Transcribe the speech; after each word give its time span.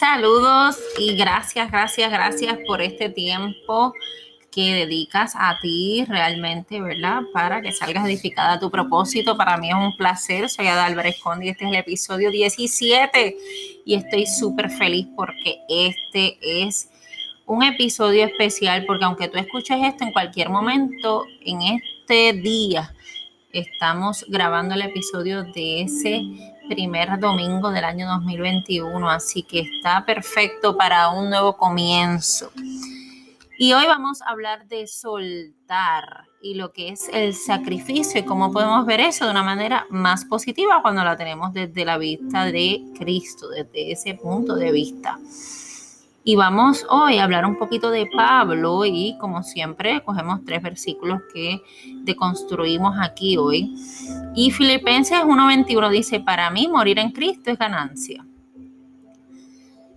Saludos 0.00 0.78
y 0.98 1.14
gracias, 1.14 1.70
gracias, 1.70 2.10
gracias 2.10 2.56
por 2.66 2.80
este 2.80 3.10
tiempo 3.10 3.92
que 4.50 4.72
dedicas 4.72 5.34
a 5.36 5.58
ti 5.60 6.06
realmente, 6.08 6.80
¿verdad? 6.80 7.20
Para 7.34 7.60
que 7.60 7.70
salgas 7.70 8.06
edificada 8.06 8.54
a 8.54 8.58
tu 8.58 8.70
propósito. 8.70 9.36
Para 9.36 9.58
mí 9.58 9.68
es 9.68 9.74
un 9.74 9.94
placer. 9.98 10.48
Soy 10.48 10.68
Adalbert 10.68 11.08
Escondi 11.08 11.48
y 11.48 11.48
este 11.50 11.66
es 11.66 11.70
el 11.72 11.76
episodio 11.76 12.30
17 12.30 13.36
y 13.84 13.94
estoy 13.94 14.24
súper 14.24 14.70
feliz 14.70 15.06
porque 15.14 15.58
este 15.68 16.38
es 16.40 16.88
un 17.44 17.62
episodio 17.62 18.24
especial 18.24 18.86
porque 18.86 19.04
aunque 19.04 19.28
tú 19.28 19.36
escuches 19.36 19.76
esto 19.82 20.04
en 20.04 20.12
cualquier 20.12 20.48
momento, 20.48 21.26
en 21.44 21.60
este 21.60 22.32
día 22.40 22.94
estamos 23.52 24.24
grabando 24.28 24.74
el 24.76 24.80
episodio 24.80 25.42
de 25.42 25.82
ese 25.82 26.22
primer 26.70 27.18
domingo 27.18 27.72
del 27.72 27.84
año 27.84 28.06
2021, 28.06 29.10
así 29.10 29.42
que 29.42 29.58
está 29.58 30.06
perfecto 30.06 30.76
para 30.76 31.10
un 31.10 31.28
nuevo 31.28 31.56
comienzo. 31.56 32.52
Y 33.58 33.72
hoy 33.72 33.86
vamos 33.86 34.22
a 34.22 34.30
hablar 34.30 34.68
de 34.68 34.86
soltar 34.86 36.28
y 36.40 36.54
lo 36.54 36.72
que 36.72 36.90
es 36.90 37.10
el 37.12 37.34
sacrificio 37.34 38.20
y 38.20 38.24
cómo 38.24 38.52
podemos 38.52 38.86
ver 38.86 39.00
eso 39.00 39.24
de 39.24 39.32
una 39.32 39.42
manera 39.42 39.84
más 39.90 40.24
positiva 40.24 40.80
cuando 40.80 41.02
la 41.02 41.16
tenemos 41.16 41.52
desde 41.52 41.84
la 41.84 41.98
vista 41.98 42.44
de 42.44 42.84
Cristo, 42.96 43.48
desde 43.48 43.90
ese 43.90 44.14
punto 44.14 44.54
de 44.54 44.70
vista. 44.70 45.18
Y 46.22 46.36
vamos 46.36 46.84
hoy 46.90 47.16
a 47.16 47.24
hablar 47.24 47.46
un 47.46 47.56
poquito 47.56 47.90
de 47.90 48.06
Pablo 48.14 48.84
y 48.84 49.16
como 49.18 49.42
siempre 49.42 50.02
cogemos 50.04 50.44
tres 50.44 50.60
versículos 50.60 51.22
que 51.32 51.62
deconstruimos 52.02 52.94
aquí 53.00 53.38
hoy. 53.38 53.74
Y 54.34 54.50
Filipenses 54.50 55.20
1.21 55.20 55.88
dice, 55.88 56.20
para 56.20 56.50
mí 56.50 56.68
morir 56.68 56.98
en 56.98 57.12
Cristo 57.12 57.50
es 57.50 57.58
ganancia. 57.58 58.26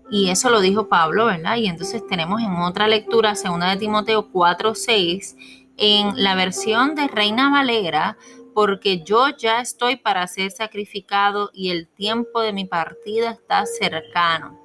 Y 0.09 0.29
eso 0.29 0.49
lo 0.49 0.61
dijo 0.61 0.87
Pablo, 0.87 1.25
¿verdad? 1.25 1.57
Y 1.57 1.67
entonces 1.67 2.07
tenemos 2.07 2.41
en 2.41 2.55
otra 2.55 2.87
lectura, 2.87 3.35
segunda 3.35 3.69
de 3.69 3.77
Timoteo 3.77 4.31
4.6, 4.31 5.35
en 5.75 6.23
la 6.23 6.35
versión 6.35 6.95
de 6.95 7.09
Reina 7.09 7.49
Valera, 7.49 8.17
porque 8.53 9.03
yo 9.03 9.27
ya 9.35 9.59
estoy 9.59 9.97
para 9.97 10.25
ser 10.27 10.51
sacrificado 10.51 11.49
y 11.53 11.71
el 11.71 11.89
tiempo 11.89 12.39
de 12.39 12.53
mi 12.53 12.63
partida 12.63 13.31
está 13.31 13.65
cercano 13.65 14.62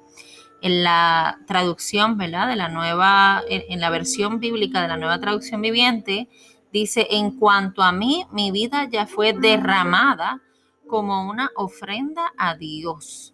en 0.61 0.83
la 0.83 1.39
traducción, 1.47 2.17
¿verdad? 2.17 2.47
De 2.47 2.55
la 2.55 2.69
nueva, 2.69 3.41
en, 3.47 3.79
la 3.79 3.89
versión 3.89 4.39
bíblica 4.39 4.81
de 4.81 4.87
la 4.87 4.97
nueva 4.97 5.19
traducción 5.19 5.61
viviente, 5.61 6.29
dice, 6.71 7.07
en 7.11 7.31
cuanto 7.31 7.81
a 7.81 7.91
mí, 7.91 8.25
mi 8.31 8.51
vida 8.51 8.87
ya 8.91 9.05
fue 9.05 9.33
derramada 9.33 10.41
como 10.87 11.29
una 11.29 11.51
ofrenda 11.55 12.33
a 12.37 12.55
Dios. 12.55 13.33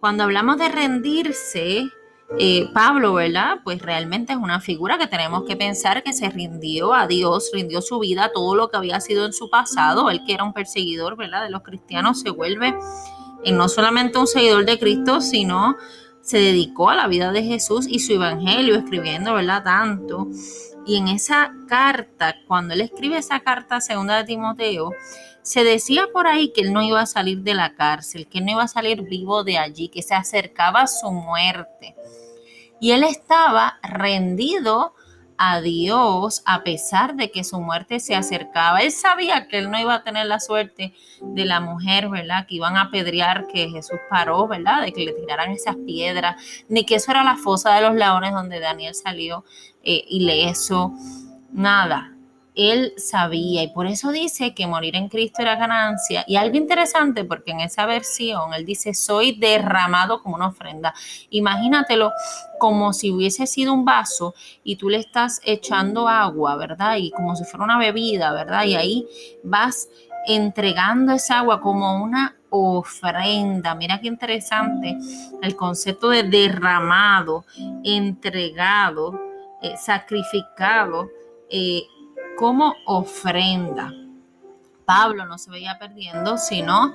Cuando 0.00 0.24
hablamos 0.24 0.58
de 0.58 0.68
rendirse, 0.68 1.90
eh, 2.38 2.68
Pablo, 2.72 3.14
¿verdad? 3.14 3.58
Pues 3.64 3.82
realmente 3.82 4.32
es 4.32 4.38
una 4.38 4.60
figura 4.60 4.98
que 4.98 5.06
tenemos 5.06 5.44
que 5.44 5.56
pensar 5.56 6.02
que 6.02 6.12
se 6.12 6.30
rindió 6.30 6.94
a 6.94 7.06
Dios, 7.06 7.50
rindió 7.52 7.82
su 7.82 7.98
vida, 7.98 8.30
todo 8.32 8.54
lo 8.54 8.70
que 8.70 8.76
había 8.76 9.00
sido 9.00 9.26
en 9.26 9.32
su 9.32 9.50
pasado, 9.50 10.10
él 10.10 10.22
que 10.24 10.34
era 10.34 10.44
un 10.44 10.52
perseguidor, 10.52 11.16
¿verdad? 11.16 11.42
De 11.42 11.50
los 11.50 11.62
cristianos 11.62 12.20
se 12.20 12.30
vuelve 12.30 12.74
en 13.44 13.56
no 13.56 13.68
solamente 13.68 14.18
un 14.18 14.26
seguidor 14.26 14.64
de 14.64 14.78
Cristo, 14.78 15.20
sino 15.20 15.76
se 16.20 16.38
dedicó 16.38 16.90
a 16.90 16.94
la 16.94 17.08
vida 17.08 17.32
de 17.32 17.42
Jesús 17.42 17.86
y 17.88 17.98
su 17.98 18.12
evangelio, 18.14 18.76
escribiendo, 18.76 19.34
¿verdad? 19.34 19.64
Tanto. 19.64 20.28
Y 20.86 20.96
en 20.96 21.08
esa 21.08 21.52
carta, 21.68 22.36
cuando 22.46 22.74
él 22.74 22.80
escribe 22.82 23.18
esa 23.18 23.40
carta 23.40 23.80
segunda 23.80 24.16
de 24.16 24.24
Timoteo, 24.24 24.90
se 25.42 25.64
decía 25.64 26.06
por 26.12 26.26
ahí 26.26 26.52
que 26.52 26.60
él 26.60 26.72
no 26.72 26.82
iba 26.82 27.00
a 27.00 27.06
salir 27.06 27.40
de 27.42 27.54
la 27.54 27.74
cárcel, 27.74 28.28
que 28.28 28.40
no 28.40 28.52
iba 28.52 28.62
a 28.62 28.68
salir 28.68 29.02
vivo 29.02 29.42
de 29.44 29.58
allí, 29.58 29.88
que 29.88 30.02
se 30.02 30.14
acercaba 30.14 30.82
a 30.82 30.86
su 30.86 31.10
muerte. 31.10 31.94
Y 32.80 32.92
él 32.92 33.04
estaba 33.04 33.78
rendido 33.82 34.94
a 35.42 35.62
Dios 35.62 36.42
a 36.44 36.62
pesar 36.62 37.16
de 37.16 37.30
que 37.30 37.44
su 37.44 37.58
muerte 37.62 37.98
se 37.98 38.14
acercaba. 38.14 38.80
Él 38.82 38.92
sabía 38.92 39.48
que 39.48 39.56
él 39.56 39.70
no 39.70 39.80
iba 39.80 39.94
a 39.94 40.02
tener 40.02 40.26
la 40.26 40.38
suerte 40.38 40.92
de 41.22 41.44
la 41.46 41.60
mujer, 41.60 42.10
¿verdad? 42.10 42.46
Que 42.46 42.56
iban 42.56 42.76
a 42.76 42.82
apedrear, 42.82 43.46
que 43.46 43.70
Jesús 43.70 43.98
paró, 44.10 44.46
¿verdad? 44.46 44.82
De 44.82 44.92
que 44.92 45.02
le 45.02 45.14
tiraran 45.14 45.50
esas 45.50 45.76
piedras, 45.76 46.36
ni 46.68 46.84
que 46.84 46.96
eso 46.96 47.10
era 47.10 47.24
la 47.24 47.36
fosa 47.36 47.74
de 47.74 47.80
los 47.80 47.94
leones 47.94 48.32
donde 48.32 48.60
Daniel 48.60 48.94
salió 48.94 49.44
eh, 49.82 50.04
ileso, 50.08 50.92
nada 51.50 52.12
él 52.54 52.92
sabía 52.96 53.62
y 53.62 53.68
por 53.68 53.86
eso 53.86 54.10
dice 54.10 54.54
que 54.54 54.66
morir 54.66 54.96
en 54.96 55.08
Cristo 55.08 55.42
era 55.42 55.56
ganancia. 55.56 56.24
Y 56.26 56.36
algo 56.36 56.56
interesante 56.56 57.24
porque 57.24 57.52
en 57.52 57.60
esa 57.60 57.86
versión 57.86 58.52
él 58.54 58.64
dice, 58.64 58.94
soy 58.94 59.32
derramado 59.38 60.22
como 60.22 60.36
una 60.36 60.48
ofrenda. 60.48 60.94
Imagínatelo 61.30 62.12
como 62.58 62.92
si 62.92 63.10
hubiese 63.10 63.46
sido 63.46 63.72
un 63.72 63.84
vaso 63.84 64.34
y 64.64 64.76
tú 64.76 64.88
le 64.88 64.98
estás 64.98 65.40
echando 65.44 66.08
agua, 66.08 66.56
¿verdad? 66.56 66.96
Y 66.96 67.10
como 67.10 67.36
si 67.36 67.44
fuera 67.44 67.64
una 67.64 67.78
bebida, 67.78 68.32
¿verdad? 68.32 68.64
Y 68.64 68.74
ahí 68.74 69.08
vas 69.42 69.88
entregando 70.26 71.12
esa 71.12 71.38
agua 71.38 71.60
como 71.60 72.02
una 72.02 72.36
ofrenda. 72.50 73.74
Mira 73.74 74.00
qué 74.00 74.08
interesante 74.08 74.98
el 75.40 75.56
concepto 75.56 76.10
de 76.10 76.24
derramado, 76.24 77.44
entregado, 77.84 79.18
eh, 79.62 79.76
sacrificado. 79.76 81.08
Eh, 81.48 81.82
como 82.40 82.74
ofrenda. 82.86 83.92
Pablo 84.86 85.26
no 85.26 85.36
se 85.36 85.50
veía 85.50 85.78
perdiendo, 85.78 86.38
sino 86.38 86.94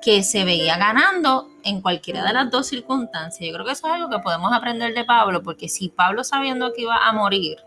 que 0.00 0.22
se 0.22 0.46
veía 0.46 0.78
ganando 0.78 1.50
en 1.62 1.82
cualquiera 1.82 2.24
de 2.24 2.32
las 2.32 2.50
dos 2.50 2.68
circunstancias. 2.68 3.46
Yo 3.46 3.52
creo 3.52 3.66
que 3.66 3.72
eso 3.72 3.86
es 3.86 3.92
algo 3.92 4.08
que 4.08 4.18
podemos 4.20 4.50
aprender 4.50 4.94
de 4.94 5.04
Pablo, 5.04 5.42
porque 5.42 5.68
si 5.68 5.90
Pablo 5.90 6.24
sabiendo 6.24 6.72
que 6.72 6.82
iba 6.82 6.96
a 7.06 7.12
morir, 7.12 7.58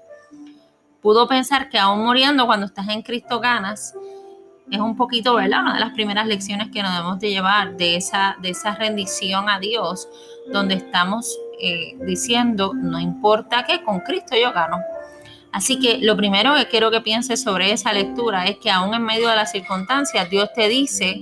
pudo 1.00 1.28
pensar 1.28 1.70
que 1.70 1.78
aún 1.78 2.04
muriendo 2.04 2.48
cuando 2.48 2.66
estás 2.66 2.90
en 2.90 3.04
Cristo 3.04 3.40
ganas, 3.40 3.94
es 4.72 4.80
un 4.80 4.98
poquito, 4.98 5.36
¿verdad? 5.36 5.62
Una 5.62 5.76
de 5.76 5.80
las 5.80 5.94
primeras 5.94 6.26
lecciones 6.26 6.72
que 6.72 6.82
nos 6.82 6.92
debemos 6.92 7.20
de 7.20 7.30
llevar 7.30 7.78
de 7.78 7.98
esa, 7.98 8.36
de 8.42 8.50
esa 8.50 8.74
rendición 8.74 9.48
a 9.48 9.60
Dios, 9.60 10.10
donde 10.52 10.74
estamos 10.74 11.38
eh, 11.62 11.96
diciendo, 12.04 12.74
no 12.74 13.00
importa 13.00 13.64
que 13.64 13.84
con 13.84 14.00
Cristo 14.00 14.36
yo 14.36 14.52
gano. 14.54 14.78
Así 15.52 15.80
que 15.80 15.98
lo 15.98 16.16
primero 16.16 16.56
que 16.56 16.68
quiero 16.68 16.92
que 16.92 17.02
pienses 17.02 17.42
sobre 17.42 17.72
esa 17.74 17.92
lectura 17.92 18.46
es 18.46 18.58
que 18.58 18.72
aún 18.72 18.94
en 18.94 19.04
medio 19.04 19.28
de 19.30 19.36
las 19.36 19.52
circunstancias, 19.52 20.30
Dios 20.30 20.50
te 20.54 20.70
dice 20.70 21.22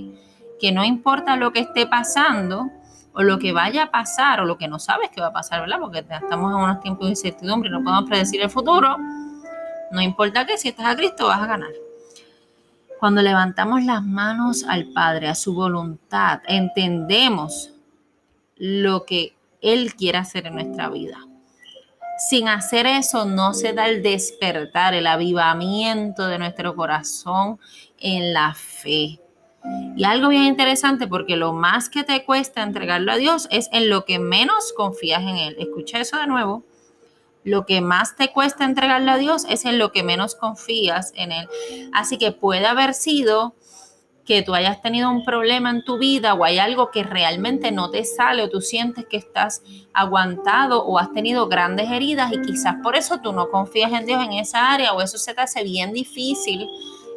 que 0.60 0.70
no 0.70 0.84
importa 0.84 1.36
lo 1.36 1.52
que 1.52 1.60
esté 1.60 1.86
pasando 1.86 2.70
o 3.12 3.22
lo 3.22 3.38
que 3.38 3.52
vaya 3.52 3.84
a 3.84 3.90
pasar 3.90 4.40
o 4.40 4.44
lo 4.44 4.56
que 4.56 4.68
no 4.68 4.78
sabes 4.78 5.10
que 5.10 5.20
va 5.20 5.28
a 5.28 5.32
pasar, 5.32 5.60
¿verdad? 5.62 5.78
Porque 5.80 5.98
estamos 5.98 6.52
en 6.52 6.58
unos 6.58 6.80
tiempos 6.80 7.06
de 7.06 7.10
incertidumbre 7.10 7.68
y 7.68 7.72
no 7.72 7.82
podemos 7.82 8.08
predecir 8.08 8.40
el 8.40 8.50
futuro. 8.50 8.96
No 9.90 10.00
importa 10.00 10.46
que 10.46 10.56
si 10.56 10.68
estás 10.68 10.86
a 10.86 10.96
Cristo 10.96 11.26
vas 11.26 11.40
a 11.40 11.46
ganar. 11.46 11.70
Cuando 13.00 13.22
levantamos 13.22 13.82
las 13.82 14.04
manos 14.04 14.64
al 14.68 14.92
Padre, 14.92 15.28
a 15.28 15.34
su 15.34 15.54
voluntad, 15.54 16.42
entendemos 16.46 17.72
lo 18.56 19.04
que 19.06 19.34
Él 19.62 19.94
quiere 19.94 20.18
hacer 20.18 20.46
en 20.46 20.54
nuestra 20.54 20.88
vida. 20.90 21.18
Sin 22.28 22.48
hacer 22.48 22.86
eso 22.86 23.24
no 23.24 23.54
se 23.54 23.72
da 23.72 23.88
el 23.88 24.02
despertar, 24.02 24.92
el 24.92 25.06
avivamiento 25.06 26.26
de 26.26 26.38
nuestro 26.38 26.76
corazón 26.76 27.58
en 27.98 28.34
la 28.34 28.52
fe. 28.54 29.20
Y 29.96 30.04
algo 30.04 30.28
bien 30.28 30.44
interesante 30.44 31.06
porque 31.06 31.36
lo 31.36 31.52
más 31.52 31.88
que 31.88 32.04
te 32.04 32.24
cuesta 32.24 32.62
entregarlo 32.62 33.12
a 33.12 33.16
Dios 33.16 33.48
es 33.50 33.68
en 33.72 33.88
lo 33.88 34.04
que 34.04 34.18
menos 34.18 34.72
confías 34.74 35.22
en 35.22 35.36
Él. 35.36 35.56
Escucha 35.58 35.98
eso 35.98 36.18
de 36.18 36.26
nuevo. 36.26 36.62
Lo 37.42 37.64
que 37.64 37.80
más 37.80 38.16
te 38.16 38.32
cuesta 38.32 38.64
entregarlo 38.64 39.12
a 39.12 39.16
Dios 39.16 39.46
es 39.48 39.64
en 39.64 39.78
lo 39.78 39.92
que 39.92 40.02
menos 40.02 40.34
confías 40.34 41.12
en 41.16 41.32
Él. 41.32 41.48
Así 41.92 42.18
que 42.18 42.32
puede 42.32 42.66
haber 42.66 42.92
sido 42.92 43.54
que 44.30 44.42
tú 44.42 44.54
hayas 44.54 44.80
tenido 44.80 45.10
un 45.10 45.24
problema 45.24 45.70
en 45.70 45.82
tu 45.82 45.98
vida 45.98 46.34
o 46.34 46.44
hay 46.44 46.60
algo 46.60 46.92
que 46.92 47.02
realmente 47.02 47.72
no 47.72 47.90
te 47.90 48.04
sale 48.04 48.44
o 48.44 48.48
tú 48.48 48.60
sientes 48.60 49.04
que 49.06 49.16
estás 49.16 49.60
aguantado 49.92 50.84
o 50.84 51.00
has 51.00 51.12
tenido 51.12 51.48
grandes 51.48 51.90
heridas 51.90 52.32
y 52.32 52.40
quizás 52.40 52.76
por 52.80 52.94
eso 52.94 53.18
tú 53.18 53.32
no 53.32 53.50
confías 53.50 53.90
en 53.90 54.06
Dios 54.06 54.22
en 54.22 54.34
esa 54.34 54.70
área 54.72 54.92
o 54.92 55.02
eso 55.02 55.18
se 55.18 55.34
te 55.34 55.40
hace 55.40 55.64
bien 55.64 55.92
difícil 55.92 56.68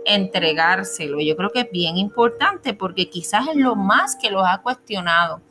entregárselo. 0.05 1.19
Yo 1.21 1.35
creo 1.35 1.49
que 1.49 1.61
es 1.61 1.71
bien 1.71 1.97
importante 1.97 2.73
porque 2.73 3.09
quizás 3.09 3.47
es 3.47 3.55
lo 3.55 3.75
más 3.75 4.15
que 4.15 4.29
los 4.29 4.43
ha 4.45 4.61
cuestionado. 4.61 5.41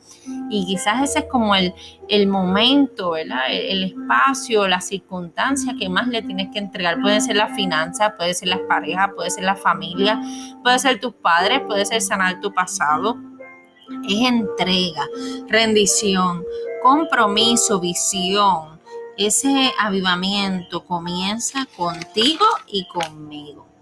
Y 0.49 0.65
quizás 0.65 1.03
ese 1.03 1.19
es 1.19 1.25
como 1.25 1.55
el, 1.55 1.73
el 2.07 2.27
momento, 2.27 3.11
¿verdad? 3.11 3.43
El, 3.49 3.83
espacio, 3.83 4.67
la 4.67 4.79
circunstancia 4.79 5.73
que 5.77 5.89
más 5.89 6.07
le 6.07 6.21
tienes 6.21 6.49
que 6.51 6.59
entregar. 6.59 7.01
Puede 7.01 7.19
ser 7.21 7.35
la 7.35 7.53
finanza, 7.53 8.15
puede 8.15 8.33
ser 8.33 8.49
las 8.49 8.61
parejas, 8.61 9.09
puede 9.15 9.29
ser 9.29 9.43
la 9.43 9.55
familia, 9.55 10.21
puede 10.63 10.79
ser 10.79 10.99
tus 10.99 11.13
padres, 11.13 11.61
puede 11.67 11.85
ser 11.85 12.01
sanar 12.01 12.39
tu 12.39 12.53
pasado. 12.53 13.17
Es 14.07 14.27
entrega, 14.27 15.05
rendición, 15.47 16.43
compromiso, 16.81 17.79
visión. 17.79 18.79
Ese 19.17 19.71
avivamiento 19.79 20.85
comienza 20.85 21.67
contigo 21.75 22.45
y 22.67 22.87
conmigo. 22.87 23.72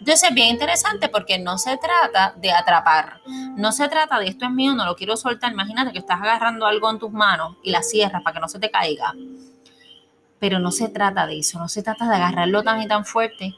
Entonces 0.00 0.28
es 0.28 0.34
bien 0.34 0.48
interesante 0.48 1.08
porque 1.08 1.38
no 1.38 1.58
se 1.58 1.76
trata 1.76 2.34
de 2.36 2.52
atrapar, 2.52 3.20
no 3.56 3.72
se 3.72 3.88
trata 3.88 4.18
de 4.18 4.28
esto 4.28 4.44
es 4.44 4.50
mío, 4.52 4.74
no 4.74 4.84
lo 4.84 4.94
quiero 4.94 5.16
soltar. 5.16 5.52
Imagínate 5.52 5.92
que 5.92 5.98
estás 5.98 6.20
agarrando 6.20 6.66
algo 6.66 6.88
en 6.90 6.98
tus 6.98 7.10
manos 7.10 7.56
y 7.62 7.70
la 7.70 7.82
cierras 7.82 8.22
para 8.22 8.34
que 8.34 8.40
no 8.40 8.48
se 8.48 8.60
te 8.60 8.70
caiga. 8.70 9.14
Pero 10.38 10.60
no 10.60 10.70
se 10.70 10.88
trata 10.88 11.26
de 11.26 11.38
eso, 11.38 11.58
no 11.58 11.68
se 11.68 11.82
trata 11.82 12.08
de 12.08 12.14
agarrarlo 12.14 12.62
tan 12.62 12.80
y 12.80 12.86
tan 12.86 13.04
fuerte, 13.04 13.56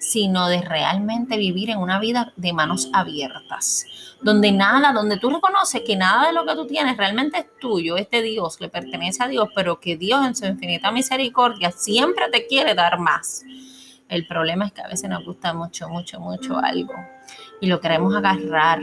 sino 0.00 0.48
de 0.48 0.62
realmente 0.62 1.36
vivir 1.36 1.70
en 1.70 1.78
una 1.78 2.00
vida 2.00 2.32
de 2.36 2.52
manos 2.54 2.88
abiertas, 2.94 3.84
donde 4.22 4.50
nada, 4.50 4.92
donde 4.92 5.18
tú 5.18 5.28
reconoces 5.28 5.82
que 5.82 5.94
nada 5.94 6.28
de 6.28 6.32
lo 6.32 6.46
que 6.46 6.54
tú 6.54 6.66
tienes 6.66 6.96
realmente 6.96 7.38
es 7.38 7.46
tuyo, 7.60 7.98
este 7.98 8.22
Dios 8.22 8.58
le 8.60 8.70
pertenece 8.70 9.22
a 9.22 9.28
Dios, 9.28 9.48
pero 9.54 9.78
que 9.78 9.96
Dios 9.96 10.24
en 10.24 10.34
su 10.34 10.46
infinita 10.46 10.90
misericordia 10.90 11.70
siempre 11.70 12.30
te 12.30 12.46
quiere 12.46 12.74
dar 12.74 12.98
más. 12.98 13.42
El 14.10 14.26
problema 14.26 14.66
es 14.66 14.72
que 14.72 14.82
a 14.82 14.88
veces 14.88 15.08
nos 15.08 15.24
gusta 15.24 15.54
mucho, 15.54 15.88
mucho, 15.88 16.18
mucho 16.18 16.58
algo 16.58 16.92
y 17.60 17.68
lo 17.68 17.80
queremos 17.80 18.14
agarrar 18.14 18.80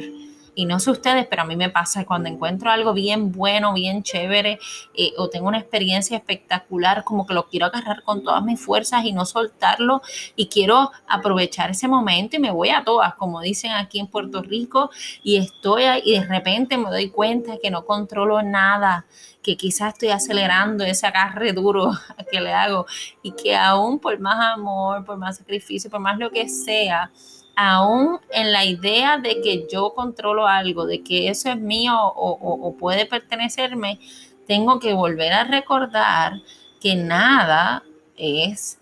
y 0.57 0.65
no 0.65 0.79
sé 0.79 0.89
ustedes, 0.89 1.27
pero 1.27 1.43
a 1.43 1.45
mí 1.45 1.55
me 1.55 1.69
pasa 1.69 2.03
cuando 2.03 2.29
encuentro 2.29 2.71
algo 2.71 2.91
bien 2.91 3.31
bueno, 3.31 3.73
bien 3.73 4.01
chévere, 4.01 4.57
eh, 4.95 5.13
o 5.17 5.29
tengo 5.29 5.47
una 5.47 5.59
experiencia 5.59 6.17
espectacular, 6.17 7.03
como 7.03 7.27
que 7.27 7.35
lo 7.35 7.47
quiero 7.47 7.67
agarrar 7.67 8.01
con 8.01 8.23
todas 8.23 8.43
mis 8.43 8.59
fuerzas 8.59 9.05
y 9.05 9.13
no 9.13 9.27
soltarlo, 9.27 10.01
y 10.35 10.47
quiero 10.47 10.89
aprovechar 11.07 11.69
ese 11.69 11.87
momento 11.87 12.37
y 12.37 12.39
me 12.39 12.49
voy 12.49 12.69
a 12.69 12.83
todas, 12.83 13.13
como 13.13 13.39
dicen 13.39 13.71
aquí 13.71 13.99
en 13.99 14.07
Puerto 14.07 14.41
Rico, 14.41 14.89
y 15.21 15.37
estoy 15.37 15.83
ahí, 15.83 16.01
y 16.03 16.19
de 16.19 16.25
repente 16.25 16.75
me 16.75 16.89
doy 16.89 17.11
cuenta 17.11 17.57
que 17.61 17.69
no 17.69 17.85
controlo 17.85 18.41
nada 18.41 19.05
que 19.43 19.55
quizás 19.55 19.93
estoy 19.93 20.09
acelerando 20.09 20.83
ese 20.83 21.05
agarre 21.05 21.53
duro 21.53 21.91
que 22.31 22.41
le 22.41 22.51
hago 22.51 22.87
y 23.21 23.31
que 23.31 23.55
aún 23.55 23.99
por 23.99 24.19
más 24.19 24.43
amor, 24.55 25.05
por 25.05 25.17
más 25.17 25.37
sacrificio, 25.37 25.89
por 25.91 25.99
más 25.99 26.17
lo 26.17 26.31
que 26.31 26.49
sea, 26.49 27.11
aún 27.57 28.19
en 28.29 28.51
la 28.51 28.65
idea 28.65 29.17
de 29.17 29.41
que 29.41 29.67
yo 29.67 29.93
controlo 29.95 30.47
algo, 30.47 30.85
de 30.85 31.03
que 31.03 31.27
eso 31.29 31.49
es 31.49 31.57
mío 31.57 31.93
o, 31.97 32.75
puede 32.79 33.07
pertenecerme, 33.07 33.99
tengo 34.45 34.79
que 34.79 34.93
volver 34.93 35.33
a 35.33 35.43
recordar 35.43 36.33
que 36.79 36.95
nada 36.95 37.83
es 38.15 38.79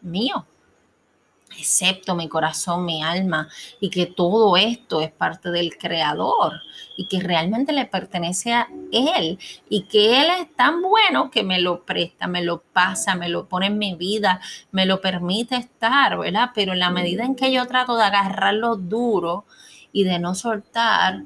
mío 0.00 0.46
excepto 1.58 2.14
mi 2.14 2.28
corazón, 2.28 2.84
mi 2.84 3.02
alma, 3.02 3.48
y 3.80 3.90
que 3.90 4.06
todo 4.06 4.56
esto 4.56 5.00
es 5.00 5.10
parte 5.10 5.50
del 5.50 5.76
Creador 5.76 6.54
y 6.96 7.06
que 7.06 7.20
realmente 7.20 7.72
le 7.72 7.86
pertenece 7.86 8.52
a 8.52 8.68
Él 8.92 9.38
y 9.68 9.82
que 9.82 10.20
Él 10.20 10.26
es 10.40 10.54
tan 10.54 10.82
bueno 10.82 11.30
que 11.30 11.42
me 11.42 11.60
lo 11.60 11.84
presta, 11.84 12.26
me 12.26 12.42
lo 12.42 12.62
pasa, 12.62 13.14
me 13.14 13.28
lo 13.28 13.48
pone 13.48 13.66
en 13.66 13.78
mi 13.78 13.94
vida, 13.94 14.40
me 14.72 14.86
lo 14.86 15.00
permite 15.00 15.56
estar, 15.56 16.18
¿verdad? 16.18 16.50
Pero 16.54 16.72
en 16.72 16.78
la 16.78 16.90
medida 16.90 17.24
en 17.24 17.34
que 17.34 17.52
yo 17.52 17.66
trato 17.66 17.96
de 17.96 18.04
agarrarlo 18.04 18.76
duro 18.76 19.46
y 19.92 20.04
de 20.04 20.18
no 20.18 20.34
soltar, 20.34 21.22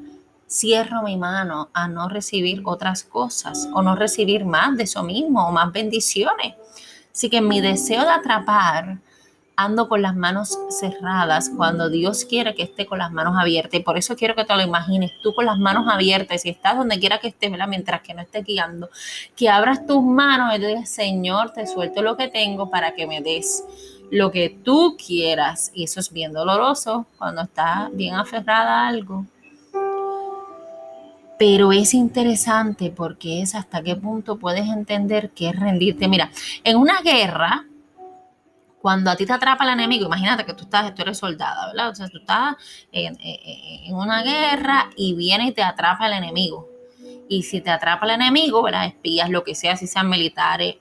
cierro 0.48 1.02
mi 1.02 1.16
mano 1.16 1.68
a 1.74 1.88
no 1.88 2.08
recibir 2.08 2.62
otras 2.64 3.04
cosas 3.04 3.68
o 3.74 3.82
no 3.82 3.94
recibir 3.94 4.44
más 4.44 4.76
de 4.76 4.84
eso 4.84 5.02
mismo 5.02 5.46
o 5.46 5.52
más 5.52 5.72
bendiciones. 5.72 6.54
Así 7.12 7.28
que 7.28 7.40
mi 7.40 7.60
deseo 7.60 8.02
de 8.02 8.10
atrapar 8.10 8.98
ando 9.58 9.88
con 9.88 10.02
las 10.02 10.14
manos 10.14 10.56
cerradas 10.70 11.50
cuando 11.50 11.90
Dios 11.90 12.24
quiere 12.24 12.54
que 12.54 12.62
esté 12.62 12.86
con 12.86 13.00
las 13.00 13.10
manos 13.10 13.34
abiertas. 13.36 13.80
Y 13.80 13.82
por 13.82 13.98
eso 13.98 14.14
quiero 14.14 14.36
que 14.36 14.44
te 14.44 14.54
lo 14.54 14.62
imagines, 14.62 15.10
tú 15.20 15.34
con 15.34 15.46
las 15.46 15.58
manos 15.58 15.92
abiertas, 15.92 16.46
y 16.46 16.50
estás 16.50 16.76
donde 16.76 17.00
quiera 17.00 17.18
que 17.18 17.26
estés, 17.26 17.50
mientras 17.68 18.00
que 18.02 18.14
no 18.14 18.22
estés 18.22 18.44
guiando, 18.44 18.88
que 19.34 19.48
abras 19.48 19.84
tus 19.84 20.00
manos 20.00 20.54
y 20.54 20.64
digas, 20.64 20.88
Señor, 20.88 21.52
te 21.52 21.66
suelto 21.66 22.02
lo 22.02 22.16
que 22.16 22.28
tengo 22.28 22.70
para 22.70 22.94
que 22.94 23.08
me 23.08 23.20
des 23.20 23.64
lo 24.12 24.30
que 24.30 24.48
tú 24.48 24.96
quieras. 24.96 25.72
Y 25.74 25.82
eso 25.82 25.98
es 25.98 26.12
bien 26.12 26.32
doloroso 26.32 27.06
cuando 27.18 27.42
estás 27.42 27.90
bien 27.92 28.14
aferrada 28.14 28.84
a 28.84 28.88
algo. 28.88 29.26
Pero 31.36 31.72
es 31.72 31.94
interesante 31.94 32.92
porque 32.94 33.42
es 33.42 33.56
hasta 33.56 33.82
qué 33.82 33.96
punto 33.96 34.38
puedes 34.38 34.68
entender 34.68 35.30
que 35.30 35.48
es 35.48 35.58
rendirte. 35.58 36.06
Mira, 36.06 36.30
en 36.62 36.76
una 36.76 37.00
guerra, 37.02 37.67
cuando 38.80 39.10
a 39.10 39.16
ti 39.16 39.26
te 39.26 39.32
atrapa 39.32 39.64
el 39.64 39.70
enemigo, 39.70 40.06
imagínate 40.06 40.44
que 40.44 40.54
tú 40.54 40.64
estás, 40.64 40.94
tú 40.94 41.02
eres 41.02 41.18
soldada, 41.18 41.68
¿verdad? 41.68 41.90
O 41.90 41.94
sea, 41.94 42.08
tú 42.08 42.18
estás 42.18 42.56
en, 42.92 43.16
una 43.94 44.22
guerra 44.22 44.90
y 44.96 45.14
viene 45.14 45.48
y 45.48 45.52
te 45.52 45.62
atrapa 45.62 46.06
el 46.06 46.12
enemigo. 46.12 46.68
Y 47.28 47.42
si 47.42 47.60
te 47.60 47.70
atrapa 47.70 48.06
el 48.06 48.12
enemigo, 48.12 48.62
¿verdad? 48.62 48.86
Espías, 48.86 49.30
lo 49.30 49.42
que 49.44 49.54
sea, 49.54 49.76
si 49.76 49.86
sean 49.86 50.08
militares, 50.08 50.76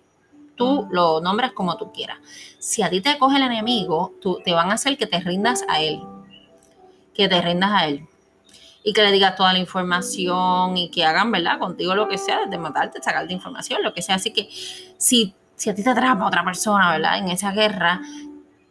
tú 0.56 0.88
lo 0.92 1.22
nombras 1.22 1.54
como 1.54 1.76
tú 1.78 1.92
quieras. 1.92 2.18
Si 2.60 2.84
a 2.84 2.90
ti 2.90 3.02
te 3.02 3.18
coge 3.18 3.38
el 3.38 3.44
enemigo, 3.44 4.14
tú, 4.22 4.40
te 4.44 4.54
van 4.54 4.70
a 4.72 4.76
hacer 4.76 4.98
que 4.98 5.08
te 5.08 5.20
rindas 5.20 5.64
a 5.68 5.82
él. 5.82 6.02
Que 7.14 7.28
te 7.28 7.42
rindas 7.42 7.72
a 7.72 7.88
él. 7.88 8.08
Y 8.84 8.94
que 8.94 9.02
le 9.02 9.12
digas 9.12 9.36
toda 9.36 9.52
la 9.52 9.60
información 9.60 10.78
y 10.78 10.90
que 10.90 11.04
hagan, 11.04 11.32
¿verdad? 11.32 11.60
Contigo 11.60 11.96
lo 11.96 12.08
que 12.08 12.18
sea, 12.18 12.46
desde 12.46 12.58
matarte, 12.58 13.02
sacarte 13.02 13.34
información, 13.34 13.82
lo 13.84 13.94
que 13.94 14.02
sea. 14.02 14.16
Así 14.16 14.32
que 14.32 14.48
si 14.98 15.34
si 15.58 15.72
a 15.72 15.76
ti 15.76 15.84
te 15.84 15.90
atrapa 15.90 16.28
otra 16.28 16.46
persona, 16.46 16.92
¿verdad? 16.92 17.18
En 17.18 17.30
esa 17.30 17.52
guerra, 17.52 18.00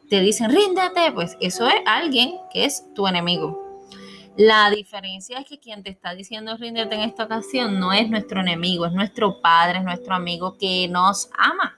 te 0.09 0.21
dicen, 0.21 0.51
ríndete, 0.51 1.11
pues 1.13 1.37
eso 1.41 1.67
es 1.67 1.75
alguien 1.85 2.37
que 2.53 2.65
es 2.65 2.95
tu 2.95 3.09
enemigo. 3.09 3.63
La 4.37 4.71
diferencia 4.71 5.39
es 5.39 5.47
que 5.47 5.59
quien 5.59 5.83
te 5.83 5.91
está 5.91 6.15
diciendo 6.15 6.57
ríndete 6.57 6.95
en 6.95 7.01
esta 7.01 7.25
ocasión 7.25 7.81
no 7.81 7.93
es 7.93 8.09
nuestro 8.09 8.41
enemigo, 8.41 8.87
es 8.87 8.93
nuestro 8.93 9.41
padre, 9.41 9.79
es 9.79 9.85
nuestro 9.85 10.15
amigo 10.15 10.57
que 10.59 10.87
nos 10.89 11.29
ama. 11.37 11.77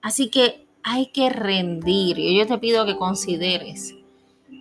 Así 0.00 0.30
que 0.30 0.66
hay 0.82 1.06
que 1.06 1.28
rendir. 1.28 2.18
Y 2.18 2.38
yo 2.38 2.46
te 2.46 2.56
pido 2.58 2.86
que 2.86 2.96
consideres, 2.96 3.94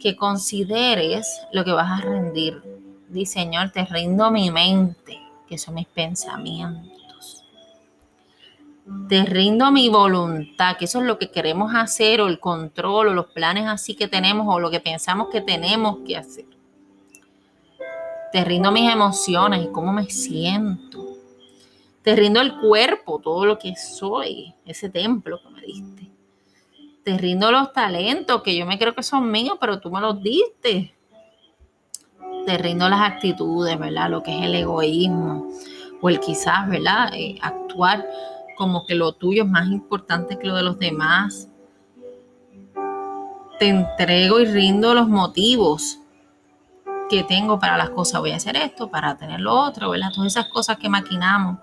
que 0.02 0.16
consideres 0.18 1.42
lo 1.54 1.64
que 1.64 1.72
vas 1.72 2.00
a 2.00 2.04
rendir. 2.04 2.62
Di, 3.08 3.26
Señor, 3.26 3.72
te 3.72 3.86
rindo 3.86 4.32
mi 4.32 4.52
mente, 4.52 5.20
que 5.48 5.58
son 5.58 5.76
mis 5.76 5.88
pensamientos 5.88 7.01
te 9.08 9.26
rindo 9.26 9.72
mi 9.72 9.90
voluntad, 9.90 10.78
que 10.78 10.86
eso 10.86 11.00
es 11.00 11.06
lo 11.06 11.20
que 11.20 11.30
queremos 11.30 11.74
hacer, 11.76 12.22
o 12.22 12.28
el 12.28 12.40
control, 12.40 13.10
o 13.10 13.14
los 13.14 13.28
planes 13.28 13.68
así 13.68 13.96
que 13.96 14.08
tenemos, 14.08 14.48
o 14.50 14.60
lo 14.60 14.72
que 14.72 14.80
pensamos 14.80 15.28
que 15.30 15.42
tenemos 15.42 16.00
que 16.06 16.18
hacer. 16.18 16.46
Te 18.32 18.44
rindo 18.44 18.72
mis 18.72 18.92
emociones 18.92 19.66
y 19.66 19.72
cómo 19.72 19.92
me 19.92 20.10
siento. 20.10 21.06
Te 22.02 22.16
rindo 22.16 22.42
el 22.42 22.58
cuerpo, 22.58 23.20
todo 23.20 23.46
lo 23.46 23.60
que 23.60 23.76
soy, 23.76 24.54
ese 24.66 24.90
templo 24.90 25.40
que 25.42 25.50
me 25.50 25.62
diste. 25.62 26.12
Te 27.04 27.18
rindo 27.18 27.52
los 27.52 27.74
talentos 27.74 28.42
que 28.42 28.56
yo 28.56 28.66
me 28.66 28.80
creo 28.80 28.96
que 28.96 29.04
son 29.04 29.30
míos, 29.30 29.58
pero 29.60 29.80
tú 29.80 29.92
me 29.92 30.02
los 30.02 30.22
diste. 30.24 30.96
Te 32.46 32.58
rindo 32.58 32.90
las 32.90 33.02
actitudes, 33.02 33.78
¿verdad? 33.78 34.10
Lo 34.10 34.24
que 34.24 34.36
es 34.36 34.44
el 34.46 34.56
egoísmo 34.56 35.50
o 36.02 36.10
el 36.10 36.20
quizás, 36.20 36.68
¿verdad? 36.68 37.14
Eh, 37.14 37.38
actuar 37.42 38.08
como 38.62 38.86
que 38.86 38.94
lo 38.94 39.14
tuyo 39.14 39.42
es 39.42 39.50
más 39.50 39.66
importante 39.70 40.38
que 40.38 40.46
lo 40.46 40.56
de 40.56 40.62
los 40.62 40.78
demás. 40.78 41.48
Te 43.58 43.70
entrego 43.70 44.40
y 44.40 44.46
rindo 44.46 44.94
los 44.94 45.08
motivos 45.08 45.98
que 47.10 47.24
tengo 47.24 47.58
para 47.60 47.76
las 47.76 47.90
cosas. 47.90 48.22
Voy 48.22 48.34
a 48.34 48.36
hacer 48.36 48.56
esto 48.58 48.92
para 48.92 49.18
tener 49.18 49.40
lo 49.40 49.60
otro, 49.60 49.90
¿verdad? 49.90 50.12
Todas 50.14 50.34
esas 50.34 50.46
cosas 50.46 50.78
que 50.78 50.90
maquinamos. 50.90 51.58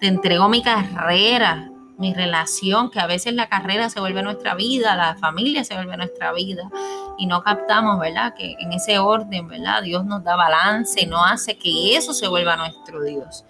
Te 0.00 0.06
entrego 0.06 0.48
mi 0.48 0.62
carrera, 0.62 1.70
mi 1.98 2.14
relación, 2.14 2.90
que 2.90 2.98
a 2.98 3.06
veces 3.06 3.34
la 3.34 3.50
carrera 3.50 3.90
se 3.90 4.00
vuelve 4.00 4.22
nuestra 4.22 4.54
vida, 4.54 4.96
la 4.96 5.16
familia 5.16 5.62
se 5.62 5.74
vuelve 5.74 5.98
nuestra 5.98 6.32
vida 6.32 6.70
y 7.18 7.26
no 7.26 7.42
captamos, 7.42 8.00
¿verdad? 8.00 8.32
Que 8.34 8.56
en 8.58 8.72
ese 8.72 8.98
orden, 8.98 9.46
¿verdad? 9.46 9.82
Dios 9.82 10.06
nos 10.06 10.24
da 10.24 10.36
balance 10.36 11.04
no 11.04 11.22
hace 11.22 11.58
que 11.58 11.94
eso 11.94 12.14
se 12.14 12.28
vuelva 12.28 12.56
nuestro 12.56 13.02
Dios. 13.02 13.44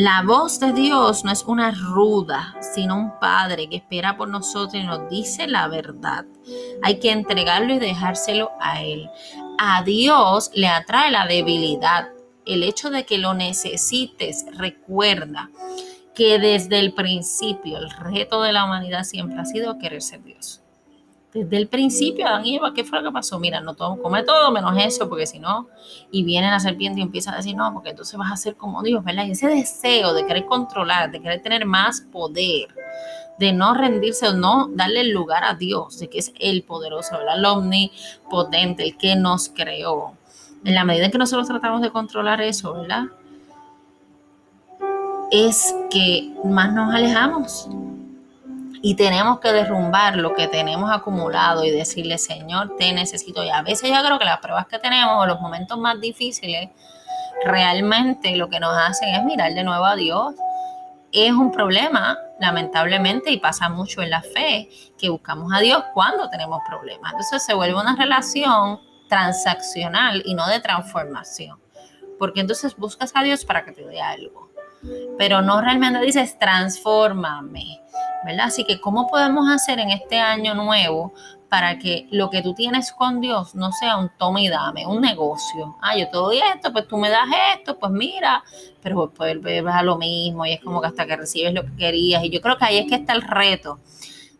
La 0.00 0.22
voz 0.22 0.60
de 0.60 0.72
Dios 0.72 1.24
no 1.24 1.32
es 1.32 1.42
una 1.42 1.72
ruda, 1.72 2.54
sino 2.60 2.96
un 2.96 3.18
padre 3.18 3.68
que 3.68 3.78
espera 3.78 4.16
por 4.16 4.28
nosotros 4.28 4.80
y 4.80 4.86
nos 4.86 5.10
dice 5.10 5.48
la 5.48 5.66
verdad. 5.66 6.24
Hay 6.84 7.00
que 7.00 7.10
entregarlo 7.10 7.74
y 7.74 7.80
dejárselo 7.80 8.52
a 8.60 8.80
Él. 8.80 9.10
A 9.58 9.82
Dios 9.82 10.52
le 10.54 10.68
atrae 10.68 11.10
la 11.10 11.26
debilidad. 11.26 12.10
El 12.46 12.62
hecho 12.62 12.90
de 12.90 13.04
que 13.04 13.18
lo 13.18 13.34
necesites, 13.34 14.46
recuerda 14.52 15.50
que 16.14 16.38
desde 16.38 16.78
el 16.78 16.94
principio 16.94 17.78
el 17.78 17.90
reto 17.90 18.40
de 18.42 18.52
la 18.52 18.66
humanidad 18.66 19.02
siempre 19.02 19.40
ha 19.40 19.46
sido 19.46 19.80
querer 19.80 20.00
ser 20.00 20.22
Dios 20.22 20.62
desde 21.32 21.56
el 21.58 21.68
principio, 21.68 22.26
Adán 22.26 22.46
y 22.46 22.56
Eva, 22.56 22.72
¿qué 22.72 22.84
fue 22.84 22.98
lo 22.98 23.08
que 23.08 23.12
pasó? 23.12 23.38
Mira, 23.38 23.60
no 23.60 23.74
todo, 23.74 24.00
come 24.00 24.22
todo 24.22 24.50
menos 24.50 24.72
eso, 24.78 25.08
porque 25.08 25.26
si 25.26 25.38
no, 25.38 25.68
y 26.10 26.24
viene 26.24 26.50
la 26.50 26.58
serpiente 26.58 27.00
y 27.00 27.02
empieza 27.02 27.32
a 27.32 27.36
decir, 27.36 27.54
no, 27.54 27.72
porque 27.72 27.90
entonces 27.90 28.18
vas 28.18 28.32
a 28.32 28.36
ser 28.36 28.56
como 28.56 28.82
Dios, 28.82 29.04
¿verdad? 29.04 29.26
Y 29.26 29.32
ese 29.32 29.48
deseo 29.48 30.14
de 30.14 30.24
querer 30.24 30.46
controlar, 30.46 31.10
de 31.10 31.20
querer 31.20 31.42
tener 31.42 31.66
más 31.66 32.00
poder, 32.00 32.68
de 33.38 33.52
no 33.52 33.74
rendirse 33.74 34.28
o 34.28 34.32
no 34.32 34.68
darle 34.72 35.04
lugar 35.04 35.44
a 35.44 35.54
Dios, 35.54 35.98
de 35.98 36.08
que 36.08 36.18
es 36.18 36.32
el 36.40 36.62
poderoso, 36.62 37.18
¿verdad? 37.18 37.38
El 37.38 37.44
omnipotente, 37.44 38.84
el 38.84 38.96
que 38.96 39.14
nos 39.14 39.50
creó. 39.50 40.14
En 40.64 40.74
la 40.74 40.84
medida 40.84 41.04
en 41.04 41.12
que 41.12 41.18
nosotros 41.18 41.46
tratamos 41.46 41.82
de 41.82 41.90
controlar 41.90 42.40
eso, 42.40 42.72
¿verdad? 42.72 43.04
Es 45.30 45.74
que 45.90 46.32
más 46.42 46.72
nos 46.72 46.92
alejamos 46.92 47.68
Y 48.80 48.94
tenemos 48.94 49.40
que 49.40 49.52
derrumbar 49.52 50.16
lo 50.16 50.34
que 50.34 50.46
tenemos 50.46 50.90
acumulado 50.90 51.64
y 51.64 51.70
decirle, 51.70 52.18
Señor, 52.18 52.76
te 52.76 52.92
necesito. 52.92 53.44
Y 53.44 53.50
a 53.50 53.62
veces 53.62 53.90
yo 53.90 54.02
creo 54.04 54.18
que 54.18 54.24
las 54.24 54.38
pruebas 54.38 54.66
que 54.66 54.78
tenemos 54.78 55.22
o 55.22 55.26
los 55.26 55.40
momentos 55.40 55.78
más 55.78 56.00
difíciles, 56.00 56.70
realmente 57.44 58.36
lo 58.36 58.48
que 58.48 58.60
nos 58.60 58.76
hacen 58.76 59.14
es 59.14 59.24
mirar 59.24 59.52
de 59.54 59.64
nuevo 59.64 59.84
a 59.84 59.96
Dios. 59.96 60.34
Es 61.10 61.32
un 61.32 61.50
problema, 61.50 62.18
lamentablemente, 62.38 63.30
y 63.30 63.38
pasa 63.38 63.68
mucho 63.68 64.02
en 64.02 64.10
la 64.10 64.22
fe, 64.22 64.68
que 64.98 65.08
buscamos 65.08 65.52
a 65.52 65.60
Dios 65.60 65.82
cuando 65.94 66.28
tenemos 66.28 66.60
problemas. 66.68 67.12
Entonces 67.12 67.44
se 67.44 67.54
vuelve 67.54 67.80
una 67.80 67.96
relación 67.96 68.80
transaccional 69.08 70.22
y 70.24 70.34
no 70.34 70.46
de 70.46 70.60
transformación. 70.60 71.58
Porque 72.18 72.40
entonces 72.40 72.76
buscas 72.76 73.12
a 73.14 73.22
Dios 73.22 73.44
para 73.44 73.64
que 73.64 73.72
te 73.72 73.84
dé 73.86 74.00
algo. 74.00 74.50
Pero 75.16 75.42
no 75.42 75.60
realmente 75.60 76.00
dices, 76.00 76.38
transfórmame 76.38 77.80
¿verdad? 78.24 78.46
Así 78.46 78.64
que, 78.64 78.80
¿cómo 78.80 79.08
podemos 79.08 79.48
hacer 79.48 79.78
en 79.78 79.90
este 79.90 80.18
año 80.18 80.54
nuevo 80.54 81.12
para 81.48 81.78
que 81.78 82.06
lo 82.10 82.28
que 82.30 82.42
tú 82.42 82.54
tienes 82.54 82.92
con 82.92 83.20
Dios 83.20 83.54
no 83.54 83.72
sea 83.72 83.96
un 83.96 84.10
toma 84.18 84.40
y 84.40 84.48
dame, 84.48 84.86
un 84.86 85.00
negocio? 85.00 85.76
Ah, 85.80 85.96
yo 85.96 86.08
te 86.08 86.16
doy 86.16 86.40
esto, 86.54 86.72
pues 86.72 86.86
tú 86.86 86.98
me 86.98 87.10
das 87.10 87.28
esto, 87.56 87.78
pues 87.78 87.92
mira, 87.92 88.42
pero 88.82 89.06
después 89.06 89.62
vas 89.62 89.76
a 89.76 89.82
lo 89.82 89.96
mismo 89.96 90.44
y 90.46 90.52
es 90.52 90.60
como 90.60 90.80
que 90.80 90.88
hasta 90.88 91.06
que 91.06 91.16
recibes 91.16 91.54
lo 91.54 91.64
que 91.64 91.76
querías. 91.76 92.22
Y 92.24 92.30
yo 92.30 92.40
creo 92.40 92.56
que 92.56 92.64
ahí 92.64 92.78
es 92.78 92.88
que 92.88 92.96
está 92.96 93.12
el 93.12 93.22
reto 93.22 93.78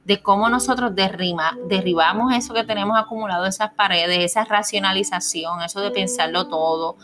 de 0.04 0.22
cómo 0.22 0.48
nosotros 0.48 0.94
derrima, 0.94 1.56
derribamos 1.66 2.34
eso 2.34 2.54
que 2.54 2.64
tenemos 2.64 2.98
acumulado, 2.98 3.44
esas 3.44 3.74
paredes, 3.74 4.18
esa 4.20 4.44
racionalización, 4.44 5.62
eso 5.62 5.80
de 5.80 5.90
pensarlo 5.90 6.48
todo 6.48 6.96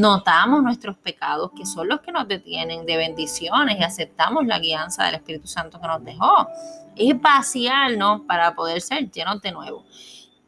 notamos 0.00 0.62
nuestros 0.62 0.96
pecados, 0.96 1.50
que 1.54 1.66
son 1.66 1.88
los 1.88 2.00
que 2.00 2.10
nos 2.10 2.26
detienen 2.26 2.86
de 2.86 2.96
bendiciones 2.96 3.78
y 3.78 3.84
aceptamos 3.84 4.46
la 4.46 4.58
guianza 4.58 5.04
del 5.04 5.16
Espíritu 5.16 5.46
Santo 5.46 5.80
que 5.80 5.86
nos 5.86 6.02
dejó. 6.02 6.48
Es 6.96 7.20
vaciarnos 7.20 8.22
para 8.22 8.54
poder 8.54 8.80
ser 8.80 9.10
llenos 9.10 9.42
de 9.42 9.52
nuevo. 9.52 9.84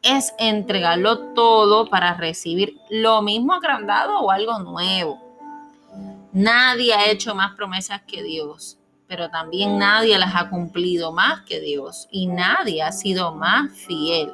Es 0.01 0.33
entregarlo 0.39 1.33
todo 1.33 1.89
para 1.89 2.15
recibir 2.15 2.77
lo 2.89 3.21
mismo 3.21 3.53
agrandado 3.53 4.19
o 4.19 4.31
algo 4.31 4.59
nuevo. 4.59 5.21
Nadie 6.33 6.93
ha 6.95 7.05
hecho 7.11 7.35
más 7.35 7.53
promesas 7.53 8.01
que 8.01 8.23
Dios, 8.23 8.79
pero 9.07 9.29
también 9.29 9.77
nadie 9.77 10.17
las 10.17 10.35
ha 10.35 10.49
cumplido 10.49 11.11
más 11.11 11.41
que 11.41 11.59
Dios 11.61 12.07
y 12.11 12.25
nadie 12.25 12.81
ha 12.81 12.91
sido 12.91 13.35
más 13.35 13.71
fiel. 13.71 14.33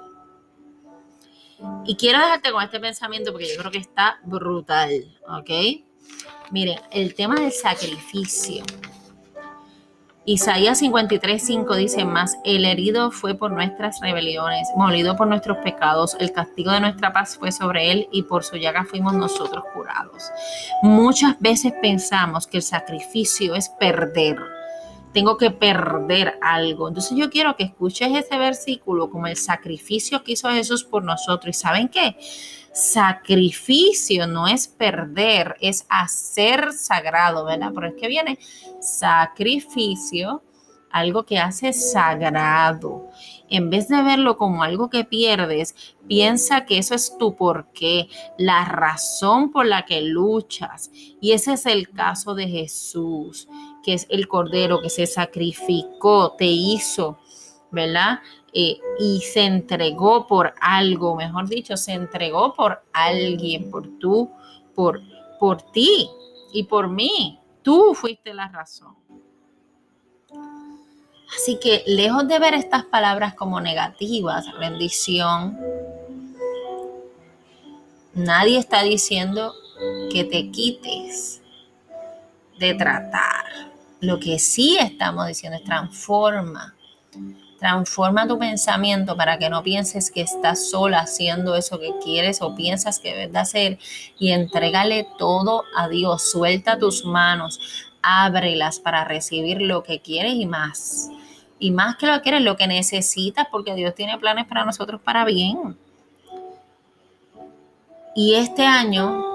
Y 1.85 1.95
quiero 1.95 2.19
dejarte 2.19 2.51
con 2.51 2.63
este 2.63 2.79
pensamiento 2.79 3.31
porque 3.31 3.47
yo 3.47 3.59
creo 3.59 3.71
que 3.71 3.79
está 3.79 4.19
brutal, 4.23 5.17
¿ok? 5.27 5.49
Miren, 6.51 6.79
el 6.91 7.13
tema 7.15 7.35
del 7.35 7.51
sacrificio. 7.51 8.63
Isaías 10.25 10.81
53:5 10.81 11.75
dice 11.75 12.05
más, 12.05 12.37
el 12.43 12.65
herido 12.65 13.09
fue 13.09 13.33
por 13.33 13.51
nuestras 13.51 13.99
rebeliones, 13.99 14.67
molido 14.75 15.15
por 15.15 15.27
nuestros 15.27 15.57
pecados, 15.59 16.15
el 16.19 16.31
castigo 16.31 16.71
de 16.71 16.81
nuestra 16.81 17.11
paz 17.11 17.37
fue 17.37 17.51
sobre 17.51 17.91
él 17.91 18.07
y 18.11 18.23
por 18.23 18.43
su 18.43 18.57
llaga 18.57 18.83
fuimos 18.83 19.13
nosotros 19.13 19.63
curados. 19.73 20.29
Muchas 20.83 21.39
veces 21.39 21.73
pensamos 21.81 22.45
que 22.45 22.57
el 22.57 22.63
sacrificio 22.63 23.55
es 23.55 23.69
perder 23.69 24.37
tengo 25.13 25.37
que 25.37 25.51
perder 25.51 26.37
algo. 26.41 26.87
Entonces 26.87 27.17
yo 27.17 27.29
quiero 27.29 27.55
que 27.55 27.63
escuches 27.63 28.15
ese 28.15 28.37
versículo 28.37 29.09
como 29.09 29.27
el 29.27 29.35
sacrificio 29.35 30.23
que 30.23 30.33
hizo 30.33 30.49
Jesús 30.49 30.83
por 30.83 31.03
nosotros. 31.03 31.55
¿Y 31.55 31.59
saben 31.59 31.89
qué? 31.89 32.15
Sacrificio 32.71 34.27
no 34.27 34.47
es 34.47 34.67
perder, 34.67 35.55
es 35.59 35.85
hacer 35.89 36.73
sagrado, 36.73 37.45
¿verdad? 37.45 37.71
Pero 37.73 37.87
es 37.87 37.95
que 37.95 38.07
viene 38.07 38.37
sacrificio, 38.79 40.43
algo 40.91 41.23
que 41.23 41.39
hace 41.39 41.73
sagrado. 41.73 43.09
En 43.49 43.71
vez 43.71 43.87
de 43.87 44.01
verlo 44.03 44.37
como 44.37 44.63
algo 44.63 44.89
que 44.89 45.03
pierdes, 45.03 45.75
piensa 46.07 46.65
que 46.65 46.77
eso 46.77 46.93
es 46.93 47.17
tu 47.17 47.35
porqué, 47.35 48.07
la 48.37 48.65
razón 48.65 49.51
por 49.51 49.65
la 49.65 49.85
que 49.85 50.01
luchas. 50.01 50.91
Y 51.19 51.31
ese 51.31 51.53
es 51.53 51.65
el 51.65 51.89
caso 51.89 52.35
de 52.35 52.47
Jesús 52.47 53.47
que 53.83 53.93
es 53.93 54.07
el 54.09 54.27
Cordero 54.27 54.81
que 54.81 54.89
se 54.89 55.07
sacrificó, 55.07 56.33
te 56.38 56.45
hizo, 56.45 57.17
¿verdad? 57.71 58.19
Eh, 58.53 58.79
y 59.00 59.21
se 59.21 59.45
entregó 59.45 60.27
por 60.27 60.53
algo, 60.59 61.15
mejor 61.15 61.48
dicho, 61.48 61.77
se 61.77 61.93
entregó 61.93 62.53
por 62.53 62.83
alguien, 62.93 63.69
por 63.69 63.88
tú, 64.00 64.31
por, 64.74 65.01
por 65.39 65.62
ti 65.71 66.09
y 66.51 66.63
por 66.63 66.89
mí. 66.89 67.39
Tú 67.62 67.93
fuiste 67.93 68.33
la 68.33 68.48
razón. 68.48 68.95
Así 71.36 71.59
que 71.59 71.83
lejos 71.86 72.27
de 72.27 72.39
ver 72.39 72.55
estas 72.55 72.86
palabras 72.86 73.36
como 73.36 73.62
negativas, 73.62 74.45
bendición, 74.59 75.59
nadie 78.15 78.57
está 78.57 78.81
diciendo 78.81 79.53
que 80.12 80.24
te 80.24 80.50
quites 80.50 81.41
de 82.57 82.74
tratar 82.74 83.68
lo 84.01 84.20
que 84.20 84.39
sí 84.39 84.77
estamos 84.79 85.27
diciendo 85.27 85.58
es 85.58 85.63
transforma. 85.63 86.75
Transforma 87.60 88.25
tu 88.25 88.39
pensamiento 88.39 89.18
para 89.18 89.38
que 89.38 89.50
no 89.50 89.62
pienses 89.63 90.12
que 90.12 90.22
estás 90.22 90.70
sola 90.70 91.01
haciendo 91.01 91.56
eso 91.56 91.77
que 91.79 91.91
quieres 92.01 92.41
o 92.41 92.56
piensas 92.56 93.00
que 93.00 93.10
debes 93.10 93.34
de 93.34 93.39
hacer 93.39 93.79
y 94.18 94.32
entrégale 94.32 95.06
todo 95.18 95.63
a 95.75 95.89
Dios. 95.89 96.32
Suelta 96.32 96.79
tus 96.79 97.03
manos, 97.03 97.60
ábrelas 98.01 98.79
para 98.79 99.03
recibir 99.03 99.62
lo 99.62 99.84
que 99.84 100.00
quieres 100.00 100.36
y 100.36 100.46
más. 100.46 101.10
Y 101.60 101.72
más 101.72 101.98
que 101.98 102.08
lo 102.08 102.22
quieres, 102.22 102.41
lo 102.41 102.56
que 102.56 102.68
necesitas, 102.68 103.48
porque 103.51 103.75
Dios 103.75 103.94
tiene 103.94 104.18
planes 104.18 104.48
para 104.48 104.63
nosotros 104.63 105.01
para 105.01 105.25
bien. 105.25 105.77
Y 108.15 108.36
este 108.36 108.65
año, 108.65 109.25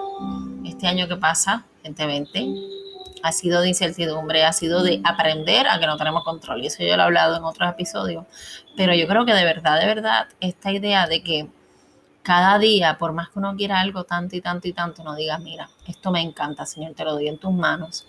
este 0.64 0.86
año 0.86 1.06
que 1.06 1.16
pasa, 1.16 1.66
2020, 1.84 2.83
ha 3.24 3.32
sido 3.32 3.62
de 3.62 3.68
incertidumbre, 3.68 4.44
ha 4.44 4.52
sido 4.52 4.82
de 4.82 5.00
aprender 5.02 5.66
a 5.66 5.80
que 5.80 5.86
no 5.86 5.96
tenemos 5.96 6.24
control. 6.24 6.62
Y 6.62 6.66
eso 6.66 6.82
yo 6.82 6.94
lo 6.94 7.04
he 7.04 7.06
hablado 7.06 7.38
en 7.38 7.44
otros 7.44 7.70
episodios. 7.70 8.26
Pero 8.76 8.94
yo 8.94 9.08
creo 9.08 9.24
que 9.24 9.32
de 9.32 9.44
verdad, 9.44 9.80
de 9.80 9.86
verdad, 9.86 10.28
esta 10.40 10.70
idea 10.70 11.06
de 11.06 11.22
que 11.22 11.48
cada 12.22 12.58
día, 12.58 12.98
por 12.98 13.14
más 13.14 13.30
que 13.30 13.38
uno 13.38 13.56
quiera 13.56 13.80
algo 13.80 14.04
tanto 14.04 14.36
y 14.36 14.42
tanto 14.42 14.68
y 14.68 14.74
tanto, 14.74 15.02
no 15.02 15.14
digas, 15.14 15.40
mira, 15.40 15.70
esto 15.86 16.10
me 16.10 16.20
encanta, 16.20 16.66
Señor, 16.66 16.92
te 16.92 17.02
lo 17.02 17.14
doy 17.14 17.28
en 17.28 17.38
tus 17.38 17.54
manos. 17.54 18.06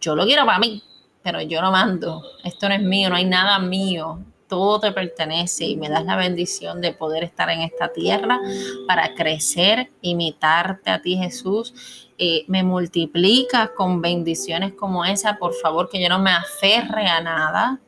Yo 0.00 0.16
lo 0.16 0.24
quiero 0.24 0.44
para 0.44 0.58
mí, 0.58 0.82
pero 1.22 1.40
yo 1.42 1.62
lo 1.62 1.70
mando. 1.70 2.24
Esto 2.42 2.68
no 2.68 2.74
es 2.74 2.82
mío, 2.82 3.08
no 3.08 3.14
hay 3.14 3.24
nada 3.24 3.60
mío 3.60 4.18
todo 4.48 4.80
te 4.80 4.92
pertenece 4.92 5.64
y 5.64 5.76
me 5.76 5.88
das 5.88 6.04
la 6.04 6.16
bendición 6.16 6.80
de 6.80 6.92
poder 6.92 7.24
estar 7.24 7.50
en 7.50 7.62
esta 7.62 7.92
tierra 7.92 8.40
para 8.86 9.14
crecer, 9.14 9.90
imitarte 10.00 10.90
a 10.90 11.02
ti 11.02 11.16
Jesús. 11.16 12.08
Eh, 12.18 12.44
me 12.48 12.62
multiplicas 12.62 13.70
con 13.76 14.00
bendiciones 14.00 14.72
como 14.72 15.04
esa, 15.04 15.38
por 15.38 15.54
favor, 15.54 15.88
que 15.88 16.00
yo 16.00 16.08
no 16.08 16.18
me 16.18 16.30
aferre 16.30 17.06
a 17.06 17.20
nada, 17.20 17.80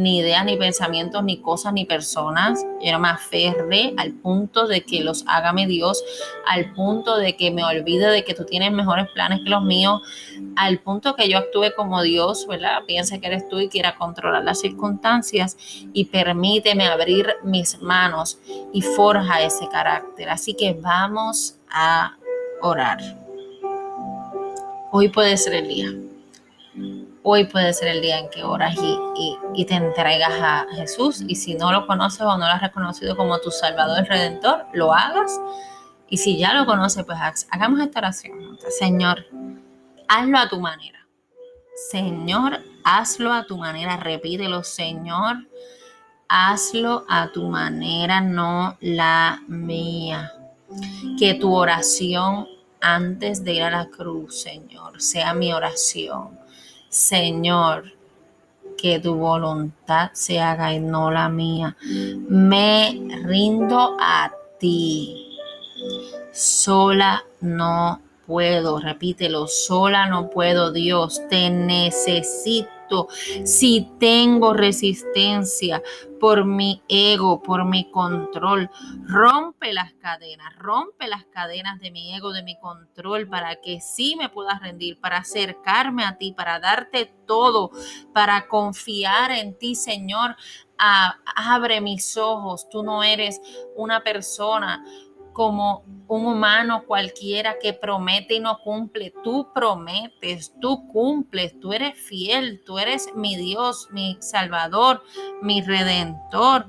ni 0.00 0.18
ideas, 0.18 0.44
ni 0.44 0.56
pensamientos, 0.56 1.22
ni 1.22 1.38
cosas, 1.38 1.72
ni 1.72 1.84
personas. 1.84 2.64
Yo 2.82 2.92
no 2.92 2.98
me 2.98 3.08
aferre 3.08 3.92
al 3.96 4.12
punto 4.12 4.66
de 4.66 4.82
que 4.82 5.02
los 5.02 5.24
hágame 5.26 5.66
Dios, 5.66 6.02
al 6.46 6.72
punto 6.72 7.16
de 7.16 7.36
que 7.36 7.50
me 7.50 7.64
olvide 7.64 8.08
de 8.08 8.24
que 8.24 8.34
tú 8.34 8.44
tienes 8.44 8.72
mejores 8.72 9.08
planes 9.12 9.40
que 9.44 9.50
los 9.50 9.62
míos, 9.62 10.00
al 10.56 10.78
punto 10.78 11.14
que 11.14 11.28
yo 11.28 11.38
actúe 11.38 11.74
como 11.76 12.02
Dios, 12.02 12.46
¿verdad? 12.46 12.82
Piense 12.86 13.20
que 13.20 13.26
eres 13.26 13.48
tú 13.48 13.60
y 13.60 13.68
quiera 13.68 13.96
controlar 13.96 14.42
las 14.42 14.60
circunstancias 14.60 15.56
y 15.92 16.06
permíteme 16.06 16.86
abrir 16.86 17.36
mis 17.44 17.80
manos 17.80 18.38
y 18.72 18.82
forja 18.82 19.42
ese 19.42 19.68
carácter. 19.68 20.30
Así 20.30 20.54
que 20.54 20.72
vamos 20.72 21.56
a 21.70 22.16
orar. 22.62 22.98
Hoy 24.92 25.08
puede 25.08 25.36
ser 25.36 25.54
el 25.54 25.68
día 25.68 26.09
hoy 27.22 27.44
puede 27.44 27.72
ser 27.72 27.88
el 27.88 28.00
día 28.00 28.18
en 28.18 28.28
que 28.30 28.42
oras 28.42 28.74
y, 28.76 29.64
te 29.64 29.74
entregas 29.74 30.32
a 30.40 30.66
Jesús. 30.74 31.22
Y 31.26 31.36
si 31.36 31.54
no 31.54 31.72
lo 31.72 31.86
conoces 31.86 32.22
o 32.22 32.38
no 32.38 32.46
lo 32.46 32.52
has 32.52 32.62
reconocido 32.62 33.16
como 33.16 33.38
tu 33.40 33.50
Salvador 33.50 34.04
y 34.04 34.08
Redentor, 34.08 34.66
lo 34.72 34.92
hagas. 34.92 35.40
Y 36.08 36.16
si 36.16 36.38
ya 36.38 36.54
lo 36.54 36.66
conoces, 36.66 37.04
pues 37.04 37.18
hagamos 37.50 37.80
esta 37.80 38.00
oración. 38.00 38.58
Señor, 38.78 39.26
hazlo 40.08 40.38
a 40.38 40.48
tu 40.48 40.60
manera. 40.60 41.06
Señor, 41.90 42.60
hazlo 42.84 43.32
a 43.32 43.44
tu 43.44 43.56
manera. 43.56 43.96
Repítelo, 43.96 44.64
Señor, 44.64 45.36
hazlo 46.28 47.04
a 47.08 47.30
tu 47.32 47.48
manera, 47.48 48.20
no 48.20 48.76
la 48.80 49.42
mía. 49.46 50.32
Que 51.18 51.34
tu 51.34 51.54
oración 51.54 52.48
antes 52.80 53.44
de 53.44 53.54
ir 53.54 53.62
a 53.62 53.70
la 53.70 53.86
cruz, 53.86 54.40
Señor, 54.40 55.00
sea 55.02 55.34
mi 55.34 55.52
oración 55.52 56.39
Señor, 56.90 57.84
que 58.76 58.98
tu 58.98 59.14
voluntad 59.14 60.10
se 60.12 60.40
haga 60.40 60.74
y 60.74 60.80
no 60.80 61.12
la 61.12 61.28
mía. 61.28 61.76
Me 62.28 63.00
rindo 63.24 63.96
a 64.00 64.32
ti. 64.58 65.38
Sola 66.32 67.24
no 67.40 68.00
puedo, 68.26 68.80
repítelo, 68.80 69.46
sola 69.46 70.06
no 70.06 70.30
puedo, 70.30 70.72
Dios, 70.72 71.22
te 71.30 71.48
necesito 71.48 72.68
si 73.44 73.88
tengo 73.98 74.52
resistencia 74.52 75.82
por 76.20 76.44
mi 76.44 76.82
ego, 76.88 77.42
por 77.42 77.64
mi 77.64 77.90
control, 77.90 78.70
rompe 79.06 79.72
las 79.72 79.94
cadenas, 79.94 80.54
rompe 80.58 81.08
las 81.08 81.24
cadenas 81.24 81.80
de 81.80 81.90
mi 81.90 82.14
ego, 82.14 82.32
de 82.32 82.42
mi 82.42 82.58
control, 82.58 83.26
para 83.26 83.56
que 83.56 83.80
sí 83.80 84.16
me 84.16 84.28
puedas 84.28 84.60
rendir, 84.60 85.00
para 85.00 85.18
acercarme 85.18 86.04
a 86.04 86.18
ti, 86.18 86.32
para 86.32 86.60
darte 86.60 87.06
todo, 87.26 87.70
para 88.12 88.48
confiar 88.48 89.30
en 89.30 89.58
ti, 89.58 89.74
Señor. 89.74 90.36
abre 90.78 91.80
mis 91.80 92.16
ojos, 92.16 92.68
tú 92.70 92.82
no 92.82 93.02
eres 93.02 93.40
una 93.76 94.02
persona 94.02 94.82
como 95.40 95.86
un 96.06 96.26
humano 96.26 96.84
cualquiera 96.86 97.56
que 97.58 97.72
promete 97.72 98.34
y 98.34 98.40
no 98.40 98.58
cumple. 98.58 99.14
Tú 99.24 99.48
prometes, 99.54 100.52
tú 100.60 100.86
cumples, 100.88 101.58
tú 101.60 101.72
eres 101.72 101.98
fiel, 101.98 102.62
tú 102.66 102.78
eres 102.78 103.08
mi 103.14 103.36
Dios, 103.36 103.88
mi 103.90 104.18
Salvador, 104.20 105.02
mi 105.40 105.62
Redentor. 105.62 106.66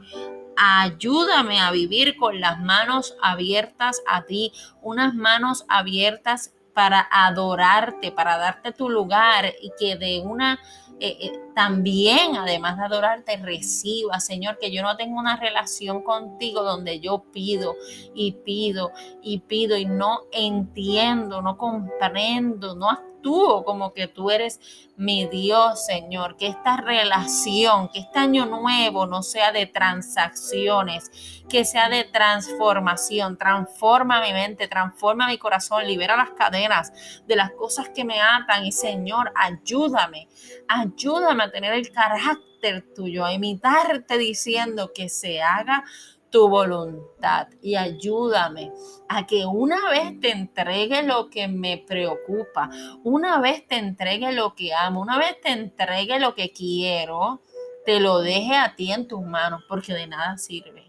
Ayúdame 0.55 1.59
a 1.59 1.71
vivir 1.71 2.15
con 2.15 2.39
las 2.39 2.61
manos 2.61 3.17
abiertas 3.21 4.01
a 4.07 4.23
ti, 4.23 4.53
unas 4.81 5.15
manos 5.15 5.65
abiertas 5.67 6.53
para 6.73 7.09
adorarte, 7.11 8.13
para 8.13 8.37
darte 8.37 8.71
tu 8.71 8.89
lugar 8.89 9.51
y 9.61 9.71
que 9.77 9.97
de 9.97 10.21
una 10.21 10.61
eh, 11.03 11.17
eh, 11.19 11.31
también, 11.55 12.37
además 12.37 12.77
de 12.77 12.83
adorarte, 12.83 13.37
reciba, 13.37 14.19
Señor, 14.19 14.59
que 14.59 14.71
yo 14.71 14.83
no 14.83 14.95
tengo 14.97 15.19
una 15.19 15.35
relación 15.35 16.03
contigo 16.03 16.61
donde 16.61 16.99
yo 16.99 17.23
pido 17.33 17.75
y 18.13 18.33
pido 18.33 18.91
y 19.23 19.39
pido 19.39 19.77
y 19.77 19.85
no 19.85 20.19
entiendo, 20.31 21.41
no 21.41 21.57
comprendo, 21.57 22.75
no 22.75 22.87
actúo 23.21 23.63
como 23.63 23.93
que 23.93 24.07
tú 24.07 24.31
eres 24.31 24.59
mi 24.97 25.27
Dios, 25.27 25.85
Señor. 25.85 26.37
Que 26.37 26.47
esta 26.47 26.77
relación, 26.77 27.89
que 27.89 27.99
este 27.99 28.19
año 28.19 28.45
nuevo 28.45 29.05
no 29.05 29.21
sea 29.21 29.51
de 29.51 29.67
transacciones, 29.67 31.43
que 31.47 31.63
sea 31.63 31.89
de 31.89 32.03
transformación. 32.03 33.37
Transforma 33.37 34.21
mi 34.21 34.33
mente, 34.33 34.67
transforma 34.67 35.27
mi 35.27 35.37
corazón, 35.37 35.85
libera 35.85 36.17
las 36.17 36.31
cadenas 36.31 36.91
de 37.27 37.35
las 37.35 37.51
cosas 37.51 37.89
que 37.89 38.03
me 38.03 38.19
atan. 38.19 38.65
Y 38.65 38.71
Señor, 38.71 39.31
ayúdame, 39.35 40.27
ayúdame 40.67 41.43
a 41.43 41.51
tener 41.51 41.73
el 41.73 41.91
carácter 41.91 42.85
tuyo, 42.95 43.25
a 43.25 43.33
imitarte 43.33 44.17
diciendo 44.17 44.91
que 44.93 45.09
se 45.09 45.41
haga 45.41 45.83
tu 46.31 46.47
voluntad 46.47 47.47
y 47.61 47.75
ayúdame 47.75 48.71
a 49.09 49.27
que 49.27 49.45
una 49.45 49.89
vez 49.89 50.19
te 50.19 50.31
entregue 50.31 51.03
lo 51.03 51.29
que 51.29 51.47
me 51.47 51.77
preocupa, 51.77 52.69
una 53.03 53.39
vez 53.39 53.67
te 53.67 53.75
entregue 53.75 54.31
lo 54.31 54.55
que 54.55 54.73
amo, 54.73 55.01
una 55.01 55.17
vez 55.19 55.39
te 55.41 55.49
entregue 55.49 56.19
lo 56.19 56.33
que 56.33 56.51
quiero, 56.51 57.41
te 57.85 57.99
lo 57.99 58.19
deje 58.19 58.55
a 58.55 58.75
ti 58.75 58.91
en 58.91 59.07
tus 59.07 59.21
manos, 59.21 59.63
porque 59.67 59.93
de 59.93 60.07
nada 60.07 60.37
sirve 60.37 60.80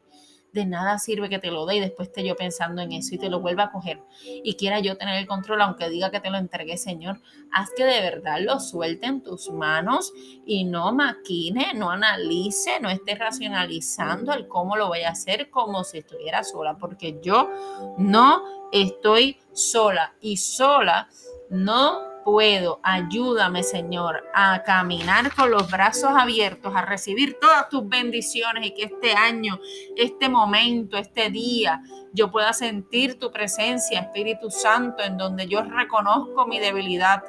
de 0.53 0.67
nada 0.67 0.99
sirve 0.99 1.29
que 1.29 1.39
te 1.39 1.51
lo 1.51 1.65
dé 1.67 1.77
y 1.77 1.81
después 1.81 2.09
esté 2.09 2.25
yo 2.25 2.37
pensando 2.37 2.83
en 2.83 2.93
eso 2.93 3.15
y 3.15 3.19
te 3.19 3.31
lo 3.31 3.41
vuelva 3.41 3.65
a 3.65 3.73
coger 3.73 4.01
y 4.23 4.55
quiera 4.55 4.81
yo 4.81 4.97
tener 4.97 5.17
el 5.17 5.27
control, 5.27 5.63
aunque 5.63 5.89
diga 5.89 6.11
que 6.11 6.21
te 6.21 6.31
lo 6.31 6.37
entregué, 6.37 6.77
Señor. 6.77 7.21
Haz 7.53 7.71
que 7.77 7.85
de 7.85 8.01
verdad 8.01 8.39
lo 8.41 8.61
suelte 8.61 9.07
en 9.07 9.23
tus 9.23 9.51
manos 9.51 10.13
y 10.45 10.65
no 10.65 10.93
maquine, 10.93 11.73
no 11.75 11.91
analice, 11.91 12.81
no 12.81 12.91
esté 12.91 13.15
racionalizando 13.15 14.33
el 14.35 14.47
cómo 14.47 14.77
lo 14.77 14.89
voy 14.89 15.03
a 15.03 15.11
hacer 15.11 15.51
como 15.51 15.85
si 15.85 15.99
estuviera 15.99 16.45
sola, 16.45 16.77
porque 16.77 17.19
yo 17.23 17.51
no 17.99 18.69
estoy 18.73 19.39
sola 19.53 20.15
y 20.21 20.37
sola 20.37 21.09
no 21.51 22.12
puedo. 22.25 22.81
Ayúdame, 22.83 23.63
Señor, 23.63 24.25
a 24.35 24.63
caminar 24.63 25.35
con 25.35 25.51
los 25.51 25.71
brazos 25.71 26.11
abiertos, 26.17 26.75
a 26.75 26.83
recibir 26.83 27.39
todas 27.41 27.69
tus 27.69 27.89
bendiciones 27.89 28.67
y 28.67 28.75
que 28.75 28.85
este 28.85 29.13
año, 29.13 29.59
este 29.97 30.29
momento, 30.29 30.97
este 30.97 31.31
día, 31.31 31.83
yo 32.13 32.31
pueda 32.31 32.53
sentir 32.53 33.19
tu 33.19 33.31
presencia, 33.31 34.01
Espíritu 34.01 34.51
Santo, 34.51 35.03
en 35.03 35.17
donde 35.17 35.47
yo 35.47 35.63
reconozco 35.63 36.47
mi 36.47 36.59
debilidad 36.59 37.23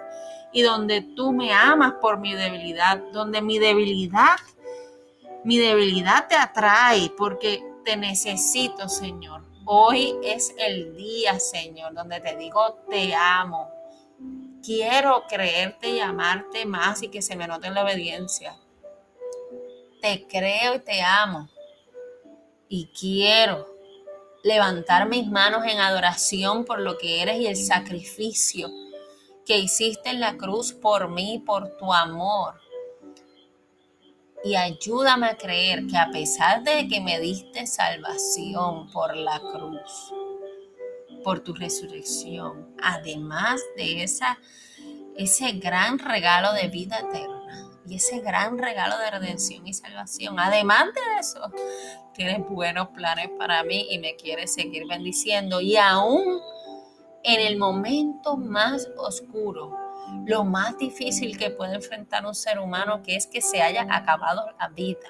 y 0.51 0.61
donde 0.61 1.01
tú 1.01 1.31
me 1.31 1.53
amas 1.53 1.93
por 2.01 2.19
mi 2.19 2.33
debilidad, 2.33 3.01
donde 3.11 3.41
mi 3.41 3.59
debilidad, 3.59 4.37
mi 5.43 5.57
debilidad 5.57 6.27
te 6.27 6.35
atrae 6.35 7.11
porque 7.17 7.63
te 7.83 7.97
necesito, 7.97 8.87
Señor. 8.87 9.41
Hoy 9.65 10.15
es 10.23 10.53
el 10.57 10.95
día, 10.95 11.39
Señor, 11.39 11.93
donde 11.93 12.19
te 12.19 12.35
digo, 12.35 12.79
te 12.89 13.15
amo 13.15 13.82
Quiero 14.63 15.25
creerte 15.27 15.89
y 15.89 15.99
amarte 15.99 16.65
más 16.65 17.03
y 17.03 17.09
que 17.09 17.21
se 17.21 17.35
me 17.35 17.47
note 17.47 17.67
en 17.67 17.73
la 17.73 17.83
obediencia. 17.83 18.55
Te 20.01 20.25
creo 20.25 20.75
y 20.75 20.79
te 20.79 21.01
amo. 21.01 21.49
Y 22.69 22.87
quiero 22.87 23.67
levantar 24.43 25.09
mis 25.09 25.27
manos 25.27 25.65
en 25.65 25.79
adoración 25.79 26.63
por 26.63 26.79
lo 26.79 26.97
que 26.97 27.21
eres 27.21 27.39
y 27.39 27.47
el 27.47 27.57
sacrificio 27.57 28.69
que 29.45 29.57
hiciste 29.57 30.09
en 30.09 30.21
la 30.21 30.37
cruz 30.37 30.71
por 30.71 31.09
mí, 31.09 31.43
por 31.45 31.75
tu 31.77 31.91
amor. 31.93 32.55
Y 34.45 34.55
ayúdame 34.55 35.27
a 35.27 35.37
creer 35.37 35.87
que 35.87 35.97
a 35.97 36.09
pesar 36.09 36.63
de 36.63 36.87
que 36.87 37.01
me 37.01 37.19
diste 37.19 37.67
salvación 37.67 38.89
por 38.91 39.15
la 39.15 39.39
cruz, 39.39 40.13
por 41.23 41.39
tu 41.39 41.53
resurrección, 41.53 42.75
además 42.81 43.61
de 43.77 44.03
esa, 44.03 44.39
ese 45.15 45.53
gran 45.53 45.99
regalo 45.99 46.53
de 46.53 46.67
vida 46.67 46.99
eterna 46.99 47.69
y 47.85 47.95
ese 47.95 48.19
gran 48.19 48.57
regalo 48.57 48.97
de 48.97 49.11
redención 49.11 49.67
y 49.67 49.73
salvación. 49.73 50.39
Además 50.39 50.85
de 50.93 51.19
eso, 51.19 51.51
tienes 52.13 52.47
buenos 52.47 52.89
planes 52.89 53.29
para 53.37 53.63
mí 53.63 53.87
y 53.89 53.99
me 53.99 54.15
quieres 54.15 54.53
seguir 54.53 54.83
bendiciendo. 54.87 55.59
Y 55.59 55.77
aún 55.77 56.39
en 57.23 57.41
el 57.41 57.57
momento 57.57 58.37
más 58.37 58.89
oscuro, 58.97 59.77
lo 60.25 60.43
más 60.43 60.77
difícil 60.77 61.37
que 61.37 61.49
puede 61.49 61.75
enfrentar 61.75 62.25
un 62.25 62.35
ser 62.35 62.59
humano, 62.59 63.01
que 63.01 63.15
es 63.15 63.27
que 63.27 63.41
se 63.41 63.61
haya 63.61 63.87
acabado 63.89 64.45
la 64.59 64.69
vida 64.69 65.09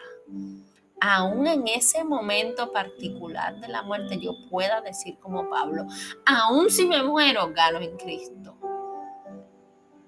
aún 1.06 1.46
en 1.48 1.68
ese 1.68 2.06
momento 2.06 2.72
particular 2.72 3.60
de 3.60 3.68
la 3.68 3.84
muerte, 3.84 4.18
yo 4.22 4.38
pueda 4.50 4.80
decir 4.80 5.20
como 5.20 5.50
Pablo, 5.50 5.86
aún 6.26 6.70
si 6.70 6.88
me 6.88 7.04
muero, 7.04 7.52
gano 7.52 7.80
en 7.82 7.98
Cristo. 7.98 8.56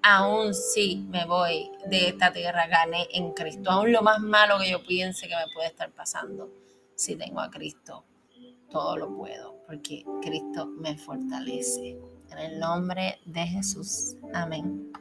Aún 0.02 0.54
si 0.54 1.04
me 1.10 1.26
voy 1.26 1.70
de 1.90 2.08
esta 2.08 2.32
tierra, 2.32 2.66
gané 2.66 3.08
en 3.12 3.32
Cristo. 3.32 3.70
Aún 3.70 3.92
lo 3.92 4.00
más 4.00 4.20
malo 4.20 4.58
que 4.58 4.70
yo 4.70 4.82
piense 4.86 5.28
que 5.28 5.36
me 5.36 5.52
puede 5.52 5.68
estar 5.68 5.90
pasando, 5.90 6.50
si 6.94 7.14
tengo 7.14 7.40
a 7.40 7.50
Cristo, 7.50 8.06
todo 8.70 8.96
lo 8.96 9.14
puedo, 9.14 9.54
porque 9.66 10.02
Cristo 10.22 10.64
me 10.64 10.96
fortalece. 10.96 11.98
En 12.30 12.38
el 12.38 12.58
nombre 12.58 13.20
de 13.26 13.46
Jesús. 13.46 14.16
Amén. 14.32 14.92